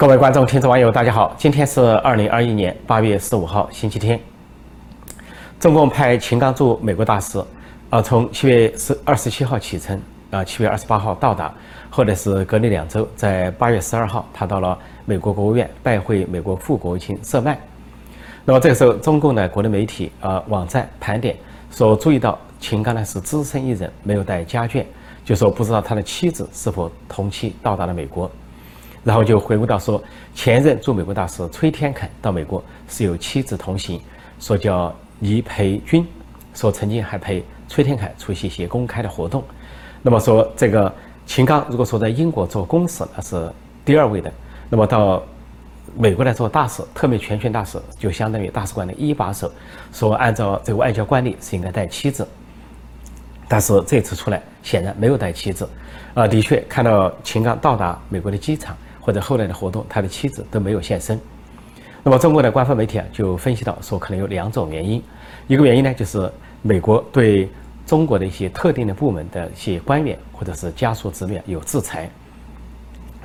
[0.00, 1.34] 各位观众、听众、网友，大家好！
[1.36, 4.18] 今天是二零二一年八月十五号，星期天。
[5.58, 7.38] 中共派秦刚驻美国大使，
[7.90, 10.00] 啊，从七月十二十七号启程，
[10.30, 11.52] 啊，七月二十八号到达，
[11.90, 17.54] 后来是隔离两周，在八月十二号，他到了美国国务院拜会美国副国务卿舍曼。
[18.46, 21.36] 那么这个时候，中共的国内媒体啊网站盘点
[21.70, 24.82] 说，注意到秦刚呢是只身一人，没有带家眷，
[25.26, 28.30] 就说不知道他的妻子是否同期到达了美国。
[29.02, 30.02] 然后就回顾到说，
[30.34, 34.00] 前任驻美国大使崔天凯到美国是有妻子同行，
[34.38, 36.06] 说叫倪培军，
[36.54, 39.42] 说曾经还陪崔天凯出席一些公开的活动。
[40.02, 40.92] 那么说这个
[41.24, 43.50] 秦刚如果说在英国做公使，那是
[43.84, 44.30] 第二位的。
[44.68, 45.22] 那么到
[45.96, 49.50] 美国来做大使，特别全权大使，就相当于大使馆的一把手。
[49.92, 52.28] 说按照这个外交惯例是应该带妻子，
[53.48, 55.66] 但是这次出来显然没有带妻子。
[56.12, 58.76] 啊，的确看到秦刚到达美国的机场。
[59.00, 61.18] 或者后来的活动，他的妻子都没有现身。
[62.02, 65.02] 那么中国的官方媒体啊，就分析到说，可能有两种原因。
[65.48, 66.30] 一个原因呢，就是
[66.62, 67.48] 美国对
[67.84, 72.08] 中国的一些特定的部门的一些官员或者是家属、子女有制裁，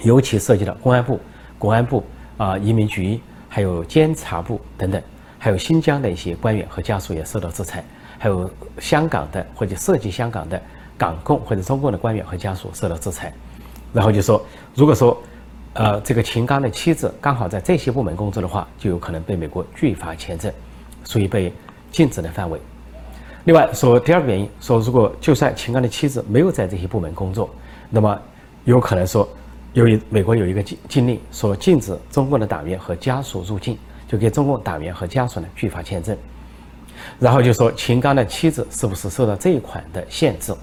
[0.01, 1.19] 尤其涉及到公安部、
[1.57, 2.03] 国安部
[2.37, 5.01] 啊、移民局，还有监察部等等，
[5.39, 7.83] 还有新疆的一些官员和家属也受到制裁，
[8.17, 10.61] 还有香港的或者涉及香港的
[10.97, 13.31] 港共或者中共的官员和家属受到制裁。
[13.93, 15.17] 然后就说，如果说
[15.75, 20.51] 呃，这个秦刚的妻子刚好在这些部门工作的话，就有可能被美国拒发签证，
[21.03, 21.51] 属于被
[21.91, 22.57] 禁止的范围。
[23.43, 27.49] 另外说，第二个原因说，如果就算秦刚的妻子没有在这些部门工作，
[27.89, 28.17] 那么
[28.63, 29.27] 有可能说，
[29.73, 36.17] 由于美国有一个禁禁令，说禁止中共的党员和家属入境，就给中共党员和家属呢拒发签证。
[37.19, 40.53] 然后就说秦刚的妻子是不是受到这一款的限制？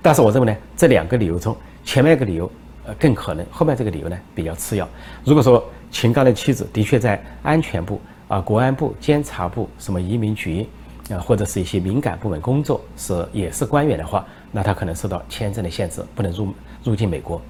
[0.00, 2.50] 但是我认为呢，这两个理由中，前面一个理由。
[2.98, 4.88] 更可能后面这个理由呢比较次要。
[5.24, 10.66] 如果说秦刚的妻子的确在安全部啊、国安部、监察部、什么移民局
[11.10, 17.42] 啊，或者是一些敏感部门工作，是也是官员的话，那他可能受到签证的限制，不能入入境美国。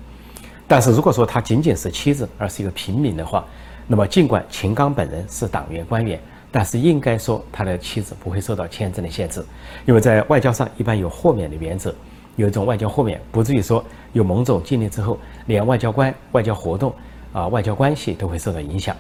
[0.67, 3.45] 但是如果说他仅仅是妻子，而是一个平民的话，
[3.87, 6.19] 那么尽管秦刚本人是党员官员，
[6.51, 9.45] 但是应该说他的妻子不会受到签证的限制，
[9.85, 11.95] 因为在外交上一般有豁免的原则。
[12.37, 16.95] 有一种外交豁免，不至于说有某种禁令之后，连外交官、外交活动
[17.33, 18.97] 啊、外交关系都会受到影响。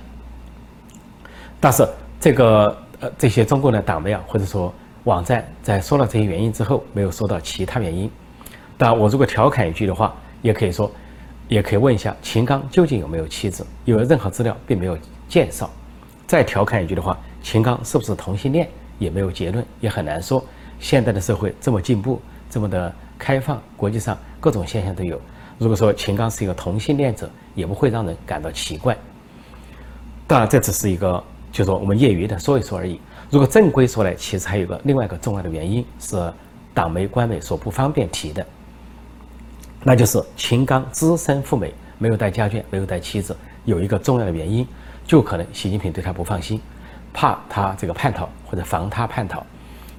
[1.58, 1.88] 但是
[2.20, 4.72] 这个呃，这些中共的党媒啊，或者说
[5.04, 8.10] 网站在说了这些原因之后，没有说到其他原因。
[8.76, 10.90] 但我如果调侃一句的话，也可以说，
[11.48, 13.66] 也可以问一下秦刚究竟有没有妻子？
[13.84, 14.96] 因为任何资料并没有
[15.28, 15.70] 介绍。
[16.26, 18.68] 再调侃一句的话，秦刚是不是同性恋？
[18.98, 20.44] 也没有结论，也很难说。
[20.78, 22.20] 现在的社会这么进步，
[22.50, 22.94] 这么的。
[23.20, 25.20] 开放，国际上各种现象都有。
[25.58, 28.96] 如果说秦刚是一个同性恋者，也不会让人感到奇怪。
[30.26, 31.22] 当然，这只是一个，
[31.52, 32.98] 就是说我们业余的说一说而已。
[33.28, 36.32] 如果正规说来，其实还有个另外一个重要的原因是
[36.72, 38.44] 党媒官媒所不方便提的，
[39.84, 43.36] 那就是秦刚只身赴美，没有带家眷，没有带妻子。
[43.66, 44.66] 有一个重要的原因，
[45.04, 46.58] 就可能习近平对他不放心，
[47.12, 49.44] 怕他这个叛逃或者防他叛逃。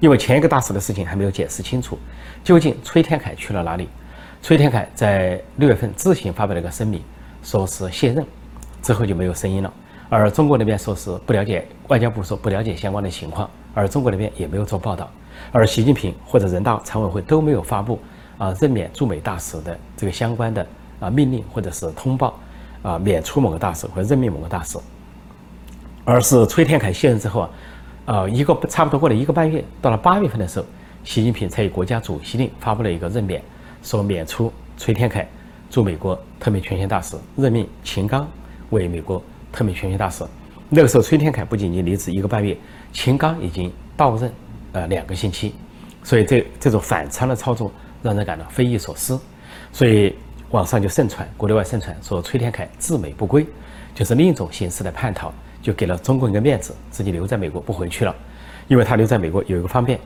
[0.02, 1.96] 因为前一个大使的事情还没有解释清楚，
[2.42, 3.88] 究竟崔天凯去了哪里？
[4.42, 7.00] 崔天凯在六月份自行发表了一个声明，
[7.44, 8.26] 说是卸任，
[8.82, 9.72] 之后就没有声音了。
[10.08, 15.08] 而中国那边说是不了解，外交部说不了解相关的情况，而中国那边也没有做报道。
[15.52, 18.00] 而习近平或者人大常委会都没有发布
[18.38, 20.66] 啊任免驻美大使的这个相关的
[20.98, 22.40] 啊命令或者是通报
[22.82, 24.78] 啊免除某个大使或任命某个大使，
[26.04, 27.50] 而是崔天凯卸任之后啊。
[28.12, 30.66] 呃，一个差不多过了一个半月，到了八月份的时候，
[31.02, 33.40] 习近平才以国家主席令发布了一个任免，
[33.82, 35.26] 说免除崔天凯
[35.70, 38.28] 驻美国特命全权大使，任命秦刚
[38.68, 40.22] 为美国特命全权大使。
[40.68, 42.54] 那个时候，崔天凯不仅仅离职一个半月，
[42.92, 44.30] 秦刚已经到任
[44.72, 45.54] 呃两个星期，
[46.04, 47.72] 所以这这种反常的操作
[48.02, 49.18] 让人感到匪夷所思。
[49.72, 50.14] 所以
[50.50, 53.46] 网上就盛传，国内外盛传说崔天凯自美不归，
[53.94, 55.32] 就是另一种形式的叛逃。
[55.62, 58.14] 就给了中共一个面子，自己留在美国不回去了，
[58.68, 59.98] 因为他留在美国有一个方便，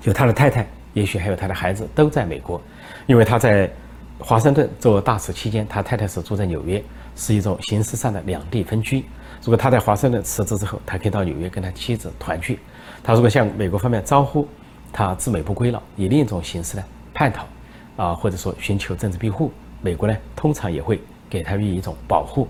[0.00, 2.60] 就他的太太，也许还有他的孩子都在美国，
[3.06, 3.70] 因为他在
[4.18, 6.82] 华盛顿做大使期间，他太太是住在纽约，
[7.14, 9.04] 是一种形式上的两地分居。
[9.42, 12.58] 如果他在华盛顿辞职之后，他可以到纽约跟他妻子团聚。
[13.02, 14.46] 他如果向美国方面招呼
[14.92, 17.44] 他自美不归了，以另一种形式呢叛逃，
[17.96, 22.46] 啊或者说寻求政治庇护，美国呢通常也会给他予以一种保护。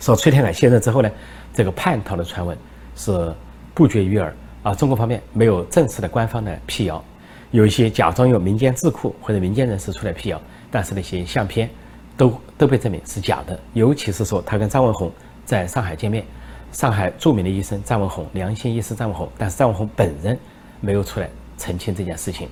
[0.00, 1.10] 说崔天凯卸任之后呢，
[1.52, 2.56] 这个叛逃的传闻
[2.96, 3.32] 是
[3.74, 4.74] 不绝于耳啊。
[4.74, 7.04] 中国方面没有正式的官方的辟谣，
[7.50, 11.68] 有一些假装有民间智库或者民间人士出来辟谣，但是那些相片
[12.16, 13.60] 都都被证明是假的。
[13.74, 15.12] 尤其是说他跟张文宏
[15.44, 16.24] 在上海见面，
[16.72, 20.38] 上海著名的医生张文宏，良心医师张文宏，但是张文宏本人
[20.80, 22.48] 没有出来澄清这件事情。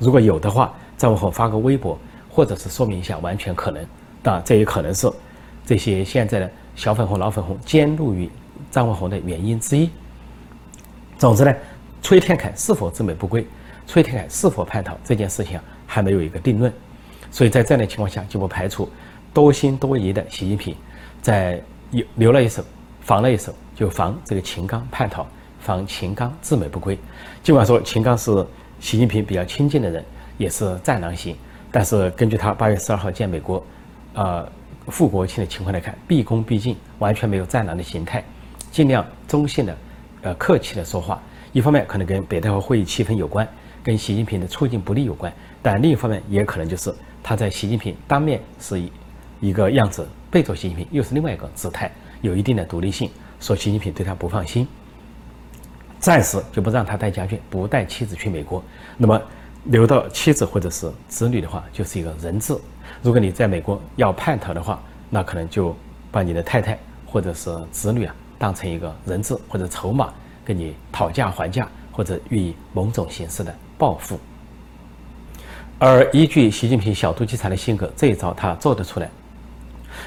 [0.00, 1.96] 如果有的话，张文宏发个微博，
[2.28, 3.86] 或者是说明一下，完全可能。
[4.20, 5.08] 当然，这也可能是
[5.64, 8.30] 这些现在的小粉红、老粉红兼入于
[8.70, 9.90] 张文宏的原因之一。
[11.18, 11.52] 总之呢，
[12.00, 13.44] 崔天凯是否自美不归，
[13.84, 15.58] 崔天凯是否叛逃这件事情
[15.88, 16.72] 还没有一个定论。
[17.32, 18.88] 所以在这样的情况下，就不排除
[19.34, 20.72] 多心多疑的习近平
[21.20, 21.60] 在
[22.14, 22.62] 留了一手，
[23.00, 25.26] 防了一手，就防这个秦刚叛逃，
[25.58, 26.96] 防秦刚自美不归。
[27.42, 28.30] 尽管说秦刚是
[28.78, 30.04] 习近平比较亲近的人，
[30.36, 31.36] 也是战狼型，
[31.72, 33.60] 但是根据他八月十二号见美国。
[34.14, 34.48] 呃，
[34.88, 38.24] 副国庆的情况来看，毕恭毕敬，完全没有战狼的形态，
[38.70, 39.76] 尽量中性的，
[40.22, 41.20] 呃，客气的说话。
[41.52, 43.46] 一方面可能跟北戴河会议气氛有关，
[43.82, 45.32] 跟习近平的处境不利有关，
[45.62, 48.92] 但另一方面也可能就是他在习近平当面是一
[49.40, 51.90] 一个样子，背着习近平又是另外一个姿态，
[52.20, 54.66] 有一定的独立性，说习近平对他不放心，
[55.98, 58.62] 暂时就不让他带家眷，不带妻子去美国。
[58.96, 59.20] 那么
[59.64, 62.56] 留到妻子或者是子女的话，就是一个人质。
[63.02, 65.74] 如果你在美国要叛逃的话，那可能就
[66.10, 70.12] 把你的太太或者是子女啊当成一个人质或者筹码，
[70.44, 74.18] 跟你讨价还价，或者予以某种形式的报复。
[75.78, 79.08] 而依据习近平小肚鸡肠的性格，这一招他做得出来。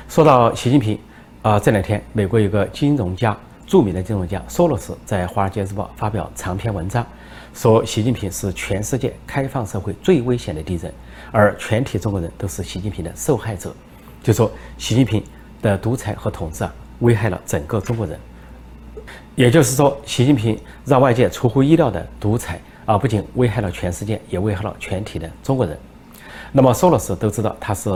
[0.10, 1.00] 说到习近平
[1.42, 3.36] 啊，这两天美国有个金融家，
[3.66, 7.06] 著名的金融家索罗斯在《华尔街日报》发表长篇文章。
[7.54, 10.94] 说习近平是全世界开放社会最危险的敌人，
[11.32, 13.74] 而全体中国人都是习近平的受害者。
[14.24, 15.24] 就说习近平
[15.62, 18.20] 的独裁和统治啊，危害了整个中国人。
[19.36, 25.78] 也就是说，习近平让外界出乎意料的独裁啊，不仅危害了全世界，也危害了全体的中国人。
[26.52, 27.90] 那么，索罗斯都知道他是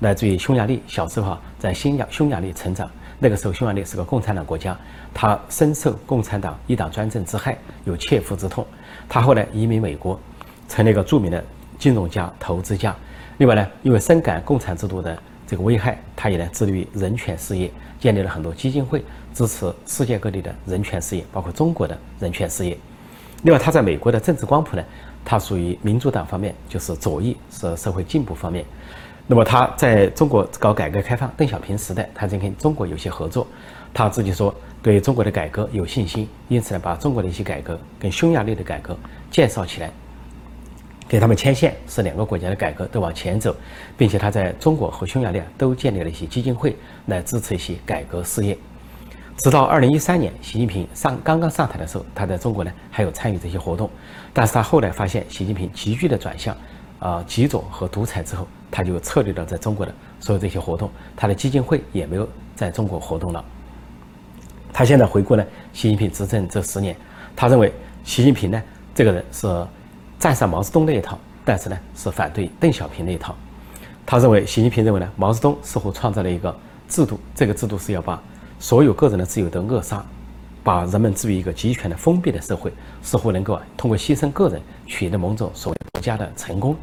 [0.00, 2.90] 来自于匈牙利，小时候在匈牙匈牙利成长。
[3.18, 4.76] 那个时候，匈牙利是个共产党国家，
[5.14, 8.66] 他深受共产党一党专政之害，有切肤之痛。
[9.10, 10.18] 他后来移民美国，
[10.68, 11.44] 成了一个著名的
[11.80, 12.94] 金融家、投资家。
[13.38, 15.18] 另外呢，因为深感共产制度的
[15.48, 17.68] 这个危害，他也呢致力于人权事业，
[17.98, 19.02] 建立了很多基金会，
[19.34, 22.78] 支持世界各地的人权事业，包括中国的人权事业。
[23.42, 24.84] 另外，他在美国的政治光谱呢，
[25.24, 28.64] 他属于民主党方面，就是左翼，是社会进步方面。
[29.26, 33.44] 那么他在中国搞改革开放，邓小平时代，他曾跟中国有些合作。
[33.92, 38.96] 他自己说对中国的改革有信心，因此呢，把中国的一些改革跟匈牙利的改革
[39.30, 39.90] 介绍起来，
[41.06, 43.54] 给他们牵线，使两个国家的改革都往前走，
[43.96, 48.56] 并且他在中国和匈牙利啊都建立了一些基金会来支持一些改革事业。
[49.36, 53.90] 直到二零一三年，习近平上刚刚上台的时候，他在中国呢还有参与这些活动，
[54.32, 56.56] 但是他后来发现习近平急剧的转向。
[57.00, 63.42] 啊，极左和独裁之后，他就撤离了在中国的所有这些活动，他的基金会也没有在中国活动了。
[64.80, 65.44] 他现在回顾呢，
[65.74, 66.96] 习近平执政这十年，
[67.36, 67.70] 他认为
[68.02, 68.62] 习近平呢
[68.94, 69.46] 这个人是
[70.18, 73.36] 赞赏毛泽东那一套，但是呢是反对邓小平那一套。
[74.06, 78.18] 他认为习近平认为呢，毛泽东似乎创造了一个制度，这个制度是要把
[78.58, 80.02] 所有个人的自由都扼杀，
[80.64, 82.72] 把人们置于一个集权的封闭的社会，
[83.02, 86.74] 似乎能够啊通过牺牲个人取得某种所谓国家的成功。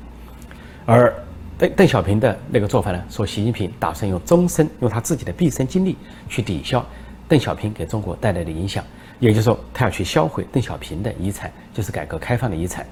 [0.86, 1.12] 而
[1.58, 3.04] 邓邓小平的那个做法呢？
[3.10, 5.98] 说习近平打算用终身，用他自己的毕生精力
[6.30, 6.86] 去抵消
[7.28, 8.84] 邓小平给中国带来的影响，
[9.20, 12.86] 也就是说，他要去销毁邓小平的遗产，就是改革开放的遗产。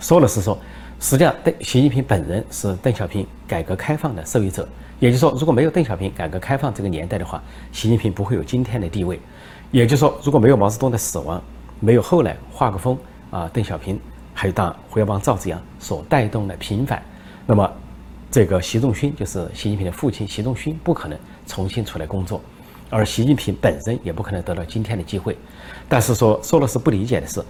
[0.00, 0.58] 说的是说，
[1.00, 4.68] 实际上邓习近平本人是邓小平改革开放的受益者，
[5.00, 7.42] 也就是说，如果没有邓小平改革开放这个年代的话，
[7.72, 9.18] 习近平不会有今天的地位。
[9.70, 11.42] 也就是说，如果没有毛泽东的死亡，
[11.80, 12.98] 没有后来华国锋
[13.30, 14.00] 啊，邓小平。
[14.34, 17.02] 还有当胡耀邦、赵紫阳所带动的平反，
[17.46, 17.70] 那么
[18.30, 22.40] 这个习仲勋就是习近平的父亲，习仲勋不可能重新出来工作，
[22.92, 25.34] 而习近平本人也不可能得到今天的机会。
[25.88, 27.42] 但是说说的是不理解的是，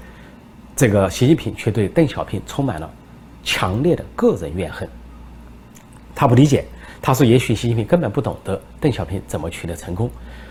[0.77, 2.89] 这个习近平却对邓小平充满了
[3.43, 4.89] 强烈的个人怨恨。
[6.15, 6.65] 他不理解，
[7.03, 10.09] 他说也许习近平根本不懂得邓小平怎么取得成功，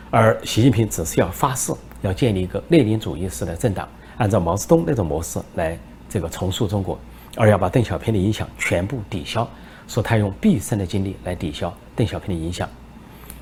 [0.09, 1.71] 而习近平只是要发誓
[2.01, 5.79] 要建立一个列宁主义式的政党，按照毛泽东那种模式来。
[6.13, 6.99] 这个重塑中国，
[7.37, 9.49] 而要把邓小平的影响全部抵消，
[9.87, 12.67] 说他用毕生的精力来抵消邓小平的影响。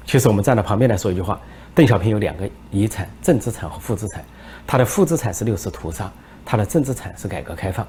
[0.09, 1.39] 其实我们站在旁边来说一句话：
[1.75, 4.25] 邓小平有两个遗产，正资产和负资产。
[4.65, 6.11] 他的负资产是六四屠杀，
[6.43, 7.85] 他的正资产是改革开放。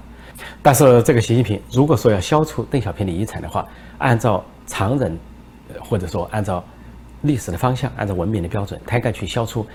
[0.61, 5.19] 但是这个习近平如果说要消除邓小平的遗产的话，按照常人，
[5.81, 6.63] 或者说按照
[7.23, 9.67] 历史的方向，按照文明的标准，他应该去消除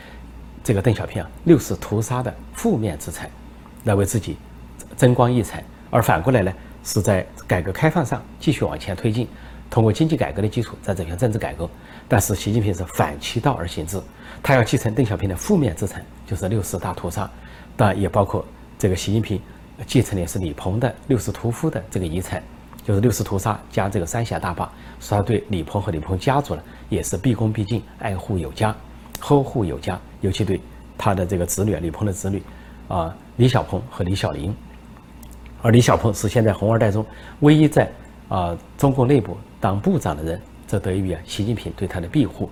[0.63, 3.27] 这个邓小平啊六四屠杀的负面资产，
[3.85, 4.37] 来为自己。
[4.95, 9.27] 增光溢彩，而反过来呢，是在改革开放上继续往前推进，
[9.67, 11.67] 通过经济改革的基础再走向政治改革。
[12.07, 13.99] 但是习近平是反其道而行之，
[14.43, 17.29] 他要继承邓小平的负面资产，就是六四大屠杀，
[17.75, 18.45] 当然也包括
[18.77, 19.41] 这个习近平
[19.87, 22.43] 继承的是李鹏的六四屠夫的这个遗产，
[22.83, 28.75] 就是六四屠杀加这个三峡大坝，说他对李鹏和李鹏家族呢也是毕恭毕敬、爱护有加、
[29.19, 30.61] 呵护有加，尤其对
[30.97, 32.43] 他的这个子女李鹏的子女
[32.87, 34.55] 啊李小鹏和李小玲，
[35.63, 37.03] 而李小鹏是现在红二代中
[37.39, 37.91] 唯一在
[38.29, 40.39] 啊中共内部当部长的人。
[40.67, 42.49] 这得益于啊习近平对他的庇护。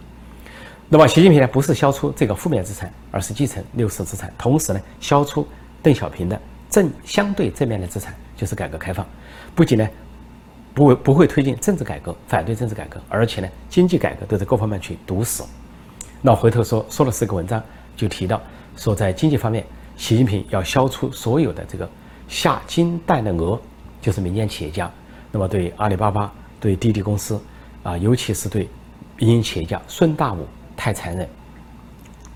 [0.90, 5.48] 那么习近平呢，不是消除这个负面资产，而是继承六四资产，同时呢，消除
[5.82, 6.40] 邓小平的
[6.70, 9.04] 正相对正面的资产，就是改革开放。
[9.56, 9.90] 不仅呢，
[10.74, 15.44] 不不会推进政治改革，反对政治改革，而且呢，经济改革都在各方面去堵死。
[16.22, 17.64] 那回头说说了四个文章，
[17.96, 18.40] 就提到
[18.78, 19.66] 说，在经济方面，
[19.98, 21.90] 习近平要消除所有的这个
[22.28, 23.60] 下金蛋的鹅，
[24.00, 24.92] 就是民间企业家。
[25.32, 27.42] 那么对阿里巴巴、对滴滴公司。
[27.84, 28.68] 啊，尤其是对
[29.18, 31.28] 民营企业家孙大武太残忍。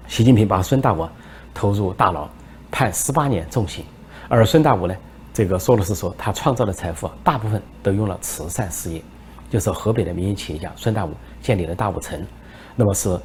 [0.07, 1.07] 习近平把孙大武
[1.53, 2.29] 投入大牢，
[2.69, 3.83] 判十八年重刑。
[4.29, 4.95] 而孙大武呢，
[5.33, 9.01] 这个说的是说他创造的财富大部分都用了慈善事业，
[9.49, 11.11] 就是河北的民营企业家孙大武
[11.41, 12.21] 建立了大武城，
[12.75, 13.17] 那么是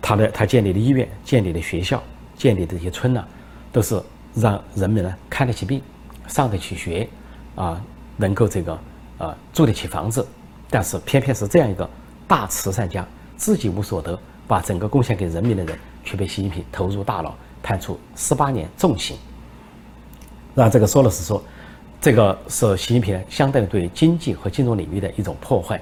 [0.00, 2.02] 他的他建立的医院、建立的学校、
[2.34, 3.22] 建立的这些村呢，
[3.70, 4.02] 都是
[4.34, 5.82] 让人们呢看得起病、
[6.26, 7.06] 上得起学，
[7.54, 7.78] 啊，
[8.16, 8.78] 能够这个
[9.18, 10.26] 啊住得起房子。
[10.70, 11.88] 但是偏偏是这样一个
[12.26, 13.06] 大慈善家，
[13.36, 19.16] 自己无所得，把整个贡献给人民的人，却被习近平投入大牢，判处十八年重刑。
[20.54, 21.42] 那这个说的是说，
[22.00, 25.80] 这个是习近平相当于对经济和金融领域的一种破坏。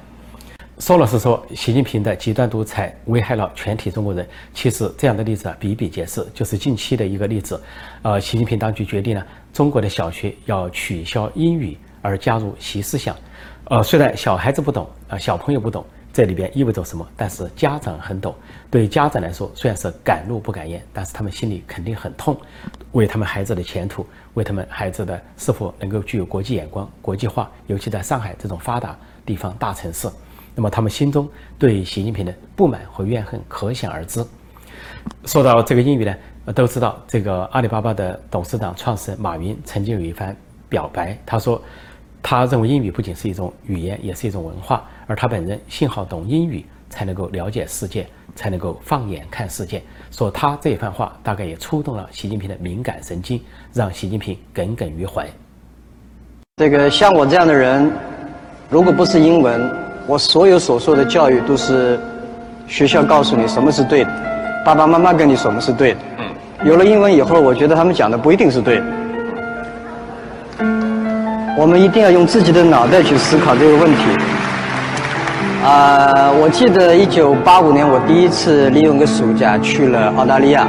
[0.79, 4.29] 说了是说，习近平的极端独裁危害了全体中国人。
[4.53, 7.59] 其实这样的例子啊比比皆是，就是近期的一个例子。
[8.03, 13.17] 呃，习近平当局决定了中国的小学要取消英语，而加入习思想。
[13.69, 17.05] 呃，虽然小孩子不懂，啊，小朋友不懂，这里边意味着什么？
[17.17, 18.33] 但是家长很懂。
[18.71, 22.37] 对家长来说，虽然是敢怒不敢言，但是他们心里肯定很痛，
[22.93, 30.09] 为他们孩子的前途，为他们孩子的是否能够具有国际眼光、国际化，尤其在上海这种发达地方大城市，
[30.55, 34.25] 那么他们心中对习近平的不满和怨恨可想而知。
[35.25, 36.15] 说到这个英语呢，
[36.55, 40.37] 都知道这个阿里巴巴的董事长、创始人马云曾经有一番
[40.69, 41.61] 表白，他说。
[42.23, 49.83] 他认为英语不仅是一种语言，也是一种文化，而他本人幸好懂英语，才能够了解世界，才能够放眼看世界。
[50.11, 53.41] 说他这一番话，大概也触动了习近平的敏感神经，
[53.73, 55.27] 让习近平耿耿于怀。
[56.57, 57.93] 这个像我这样的人，
[58.69, 59.71] 如果不是英文，
[60.07, 62.01] 我所有所说的教育都是
[62.67, 64.11] 学校告诉你什么是对的，
[64.65, 66.01] 爸爸妈妈跟你什么是对的。
[66.65, 69.06] 有了英文以后，我觉得他们讲的不一定是对的。
[71.59, 74.03] 我们一定要用自己的脑袋去思考这个问题。
[75.65, 80.67] 啊，我记得一九八五年，我第一次利用个暑假去了澳大利亚。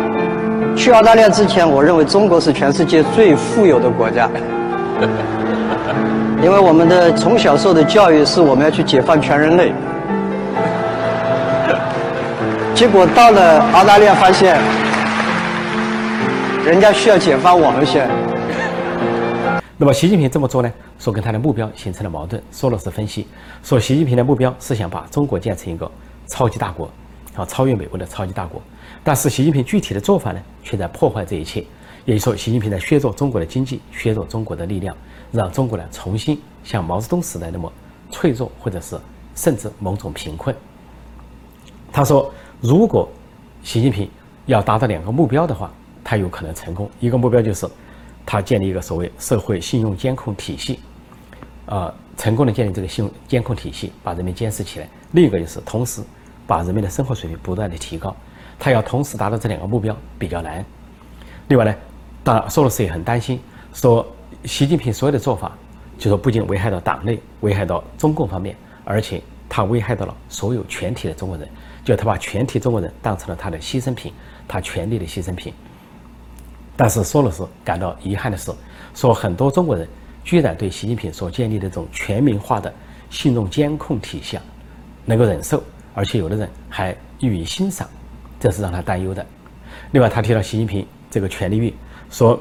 [0.77, 4.29] 去澳大利亚之前，我认为中国是全世界最富有的国家，
[6.41, 9.73] 因为我们的从小受的教育是我们要去解放全人类。
[12.73, 14.55] 结果到了澳大利亚，发现
[16.63, 18.07] 人家需要解放我们先。
[19.79, 20.73] 那么习近平这么做呢？
[20.97, 22.41] 说跟他的目标形成了矛盾。
[22.51, 23.27] 说了是分析，
[23.61, 25.89] 说习近平的目标是想把中国建成一个
[26.25, 26.89] 超级大国，
[27.35, 28.59] 啊，超越美国的超级大国。
[29.03, 31.63] 但是习近平具体的做法呢，却在破坏这一切。
[32.05, 34.97] 也就是说，习近平在削弱中国的经济，削弱中国的力量，
[35.31, 37.71] 让中国呢重新像毛泽东时代那么
[38.09, 38.99] 脆弱，或者是
[39.35, 40.55] 甚至某种贫困。
[41.91, 43.07] 他说，如果
[43.61, 44.09] 习近平
[44.47, 45.71] 要达到两个目标的话，
[46.03, 46.89] 他有可能成功。
[46.99, 47.69] 一个目标就是。
[48.27, 50.81] 他建立一个所谓社会信用监控体系，
[51.65, 54.89] 啊，成功的建立这个信用监控体系，把人民监视起来。
[55.13, 56.01] 另一个就是同时
[56.45, 58.13] 把人民的生活水平不断的提高。
[58.59, 60.65] 他要同时达到这两个目标比较难。
[61.47, 61.73] 另外呢，
[62.21, 63.39] 当然，索罗斯也很担心，
[63.71, 64.05] 说
[64.43, 65.57] 习近平所有的做法，
[65.97, 71.47] 就说不仅危害到党内，危害到中共方面，而且他危害到了所有全体的中国人，
[71.85, 74.11] 就他把全体中国人当成了他的牺牲品，
[74.49, 75.53] 他权力的牺牲品。
[76.77, 78.51] 但是说了是感到遗憾的是，
[78.93, 79.85] 说很多中国人
[80.23, 82.71] 居然对习近平所建立的这种全民化的
[83.09, 84.37] 信用监控体系
[85.03, 85.63] 能够忍受，
[85.95, 87.89] 而且有的人还予以欣赏，
[88.39, 89.25] 这是让他担忧的。
[89.91, 91.73] 另外，他提到习近平这个权力欲，
[92.11, 92.39] 说，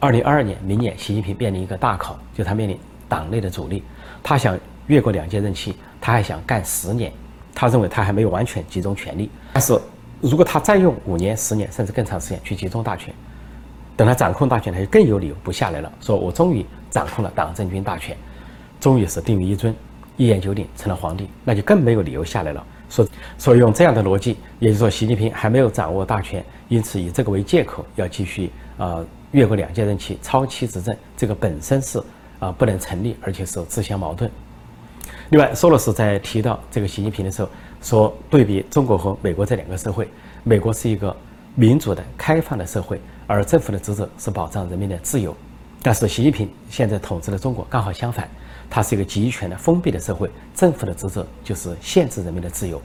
[0.00, 2.78] 二零二二年明年习近平面临一个大考，就他面临
[3.08, 3.82] 党内的阻力，
[4.22, 7.12] 他想越过两届任期，他还想干十年，
[7.54, 9.30] 他认为他还没有完全集中权力。
[9.52, 9.78] 但是
[10.20, 13.14] 如果他再用五年、十年甚至更长时间去集中大权，
[13.96, 15.90] 等他掌控大权，他就更有理由不下来了。
[16.00, 18.16] 说我终于掌控了党政军大权，
[18.78, 19.74] 终于是定于一尊，
[20.16, 22.64] 一言九鼎成了皇帝，那就更没有理由下来了。
[22.88, 32.00] 所所以用这样的逻辑，也就是说，习近平还没有掌握大权，因此以这个为借口要继续啊越过两届任期超期执政，这个本身是
[32.38, 34.30] 啊不能成立，而且是自相矛盾。
[35.30, 37.48] 另外，索罗斯在提到这个习近平的时候，
[37.82, 40.08] 说对比中国和美国这两个社会，
[40.44, 41.14] 美国是一个
[41.56, 45.36] 民主的、开放的社会，而政府的职责是保障人民的自由。
[45.82, 48.28] 但是习近平现在统治的中国刚好相反，
[48.68, 52.80] 它是一个集权的、封闭的社会，政府的职责就是限制人民的自由。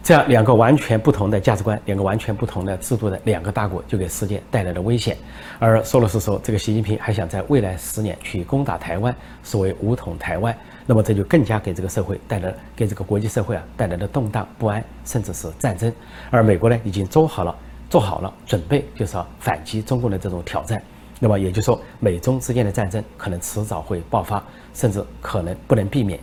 [0.00, 5.16] 这样两个完全不同的价值观、两个完全不同的制度的两个大国，就给世界带来了危险。
[5.58, 10.56] 而索罗斯说，这个习近平还想在未来十年去攻打台湾，所谓武统台湾。
[10.86, 15.92] 那么这就更加给这个社会带来，给这个国际社会啊带来了动荡不安，甚至是战争。
[16.30, 17.54] 而美国呢，已经做好了，
[17.90, 20.82] 做好了准备，就是要反击中共的这种挑战。
[21.20, 24.42] 那么也就是说，美中之间的战争可能迟早会爆发，
[24.72, 26.18] 甚至可能不能避免。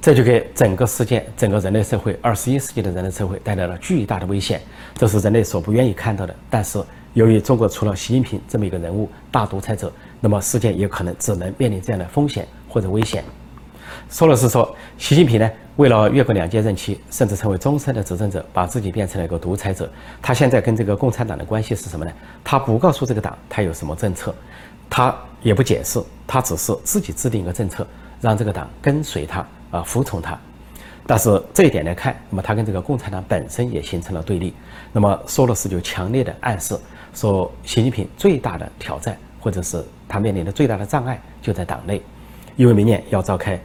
[0.00, 4.60] 这就给整个世界、整个人类社会、二十一世纪的人类社会带来了巨大的危险，
[4.94, 6.34] 这是人类所不愿意看到的。
[6.48, 6.82] 但是，
[7.12, 12.46] 由于中国除了习近平这么一个人物，大独裁者，那么世界也可能只能面临这样的风险。
[12.72, 13.24] 或者危险。
[14.12, 19.88] 索罗斯说，习近平呢，为了越过两届任期，甚至成为终身的执政者，把自己变成了一个独裁者。
[20.20, 22.10] 他现在跟这个共产党的关系是什么呢？
[22.42, 24.34] 他不告诉这个党他有什么政策，
[24.90, 27.86] 他也不解释，他只是自己制定一个政策，
[28.20, 30.36] 让这个党跟随他啊，服从他。
[31.06, 34.52] 但是这一点来看，那么他跟这个共产党本身也形成了对立。
[34.92, 36.76] 那么索罗斯就强烈的暗示
[37.14, 42.02] 说，习近平最大的挑战，或者是他面临的最大的障碍，就在党内。
[42.56, 43.58] 因为明年要召开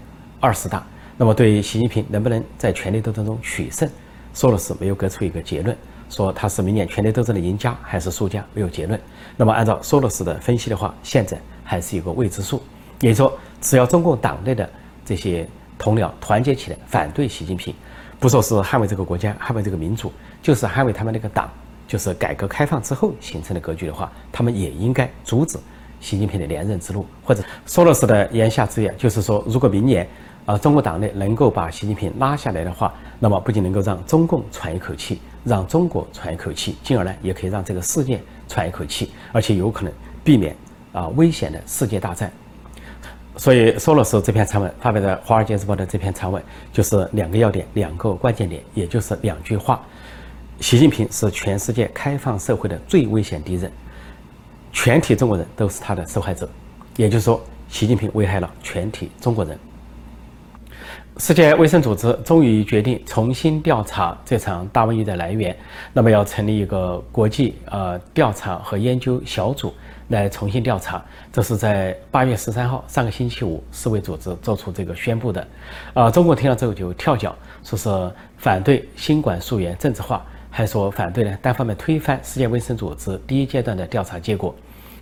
[0.45, 0.85] 二十大，
[1.17, 3.89] 那么对习近平能不能在权力斗争中取胜，
[4.31, 5.75] 索罗斯没有给出一个结论，
[6.07, 9.01] 说他是明年权力斗争的赢家还是输家，没有结论。
[9.35, 12.61] 那么按照索罗斯的分析的话，现在还是一个未知数。
[12.99, 14.69] 也就是说，只要中共党内的
[15.03, 15.47] 这些
[15.79, 17.73] 同僚团结起来反对习近平，
[18.19, 21.49] 不说是捍卫这个国家、捍卫这个民主，就是捍卫他们那个党，
[21.87, 25.57] 就是改革开放之后形成的格局的话，他们也应该阻止。
[26.01, 30.07] 习近平的连任之路，或者索罗斯的言下之意，就是说，如果明年
[30.45, 39.91] 啊中国党内能够把习近平拉下来的话，那么不仅能够让中共喘一口气，让中国喘一口气，进而呢，也可以让这个世界喘一口气，而且有可能
[40.23, 40.55] 避免
[40.93, 42.31] 啊危险的世界大战。
[43.37, 49.81] 所以，索罗斯这篇长文发表在《华尔街日报》的这篇长文，就是两个要点，两个关键点，也就是两句话：
[50.61, 53.69] 习近平是全世界开放社会的最危险敌人。
[54.71, 56.47] 全体中国人都是他的受害者，
[56.95, 59.59] 也就是说，习近平危害了全体中国人。
[61.17, 65.55] 世界卫生组织终于决定重新调查这场大瘟疫的来源，
[65.93, 69.73] 那么要成立一个国际呃调查和研究小组
[70.09, 71.01] 来重新调查。
[71.31, 75.47] 这是在八月十三号上个星期五，世卫组织做出这个宣布的。
[75.93, 84.53] 啊，中国听了之后就跳脚，说是反对新冠溯源政治化，还说反对呢单方面推翻世界卫生组织第一阶段的调查结果。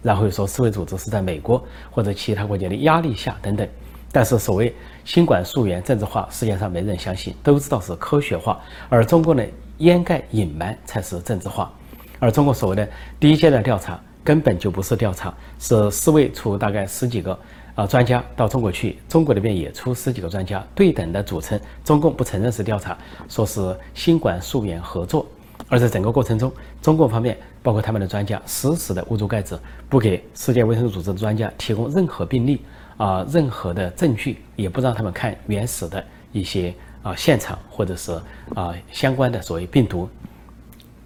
[0.03, 3.65] 然后又说世卫组织是在美国或者其他国家的压力下等等，
[4.13, 4.73] 但是所谓
[5.03, 9.43] 新冠溯源政治化，世界上没人相信，都知道是科学化，而中国呢
[9.79, 11.73] 掩盖隐瞒才是政治化，
[12.19, 12.87] 而中国所谓的
[13.19, 17.37] 第一阶段调查根本就不是调查，是世卫出大概十几个
[17.73, 22.95] 啊专家到中国去，中国那边也出十几个专家对等的组成，中共不承认是调查，
[23.27, 25.25] 说是新冠溯源合作。
[25.69, 32.61] 而在整个过程中，中共方面包括他们的专家死死的捂住盖子，不给世界卫生组织的专家提供任何病例
[32.97, 38.11] 啊，任何的证据，也不让他们看原始的一些啊现场或者是
[38.55, 40.09] 啊相关的所谓病毒，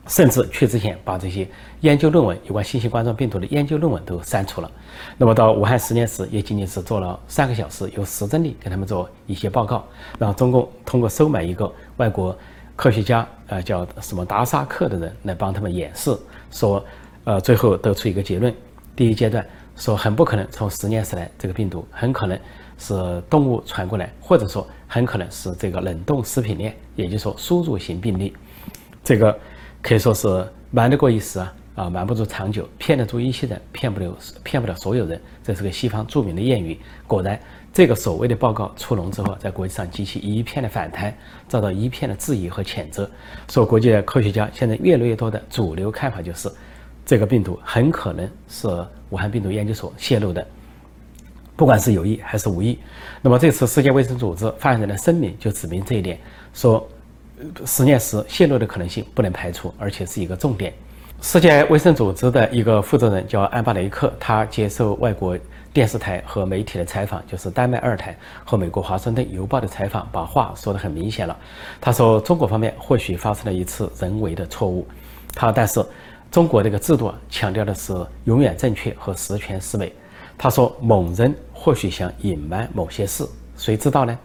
[0.08, 1.48] 甚至去之前把这些
[1.82, 4.72] 研究论文有关新型冠状病毒的研究论文都删除了。
[5.18, 9.86] 那么到武汉实验室也仅仅是做了三个小时，有实证力给他们做一些报告，
[10.20, 12.38] 让中共通过收买一个外国。
[12.78, 16.16] 科学家，呃，叫什么达萨克的人来帮他们演示，
[16.52, 16.86] 说，
[17.24, 18.54] 呃，最后得出一个结论：
[18.96, 19.44] 第一阶段
[19.78, 22.38] 说很不可能从实验室来，这个病毒很可能
[22.78, 28.36] 是动物传过来，或者说很可能是这个冷冻食品链，也就是说输入型病例。
[29.04, 29.40] 这个
[29.82, 35.22] 可以说是瞒得过一时啊，啊，瞒不住长久，骗得住一些人，骗不了骗不了所有人。
[35.44, 36.78] 这是个西方著名的谚语。
[37.08, 37.40] 果然。
[37.74, 41.16] 这个所谓的报告出笼之后，在国际上激起一片的反弹，
[41.48, 43.08] 遭到一片的质疑和谴责。
[43.48, 46.50] 说国际的科学家现在越来越多的主流看法就是，
[47.08, 48.68] 这个病毒很可能是
[49.10, 50.46] 武汉病毒研究所泄露的，
[51.56, 52.78] 不管是有意还是无意。
[53.22, 56.20] 那么这次世界卫生组织发言人的声明就指明这一点，
[56.54, 56.86] 说
[57.66, 60.74] 实验室泄露的可能性不能排除，而且是一个重点。
[61.22, 65.36] 世界卫生组织的一个负责人叫安巴雷克，他接受外国。
[65.74, 71.38] 电视台和媒体的采访，就是丹麦二台和美国华盛顿邮报的采访，把话说得很明显了。
[71.80, 74.88] 他说，中国方面或许发生了一次人为的错误，
[75.36, 75.86] 他但是
[76.32, 77.94] 中国这个制度啊，强调的是
[78.26, 79.92] 永远正确和十全十美。
[80.38, 84.18] 他说，某人或许想隐瞒某些事，谁知道呢？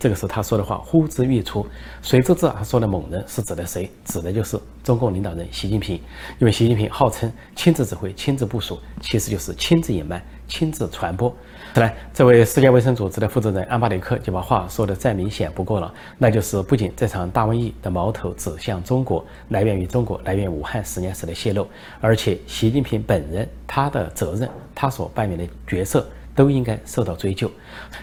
[0.00, 1.66] 这个是他说的话，呼之欲出。
[2.00, 3.90] 谁知道他说的某人是指的谁？
[4.02, 5.96] 指的就是中共领导人习近平。
[6.38, 11.28] 因为习近平号称亲自指挥、亲自部署，其实就是亲自隐瞒、亲自传播。
[11.74, 21.68] 后来，这位世界卫生组织的负责人安巴雷克就把话说的再明显不过了，那就是不仅这场大瘟疫的矛头指向中国，来源于中国，来源于武汉实验室的泄露，
[22.00, 26.08] 而且习近平本人他的责任，他所扮演的角色。
[26.34, 27.50] 都应该受到追究。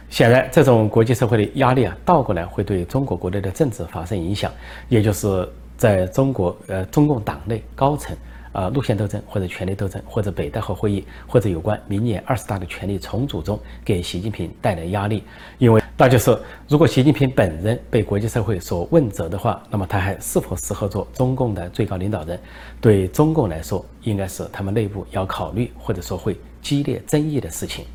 [0.10, 4.52] 显然，这种国际社会的压力啊，倒过来会对中国国内的政治发生影响，
[4.90, 8.16] 也就是在中国呃中共党内高层
[8.52, 15.24] 啊路线斗争或者权力斗争，或者北戴河会议，或者有关明年二十大的权力重组中，给习近平带来压力。
[15.58, 16.38] 因为那就是
[16.68, 22.40] 如果习近平本人被国际社会所问责的话，那么他还是否适合做中共的最高领导人？
[22.80, 27.86] 对中共来说，应该是他们内部要考虑或者说会激烈争议的事情。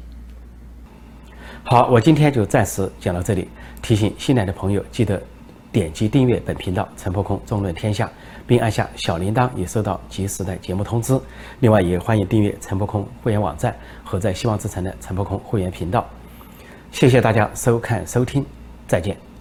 [1.65, 3.49] 好，我今天就暂时讲到这里。
[3.81, 5.21] 提醒新来的朋友，记得
[5.71, 8.11] 点击订阅本频道“陈破空纵论天下”，
[8.47, 11.19] 并按下小铃铛，以收到及时的节目通知。
[11.61, 16.05] 另外，也欢迎订阅陈破空会员网站和在希望之城的陈破空会员频道。
[16.91, 18.45] 谢谢大家收看收听，
[18.87, 19.32] 再见。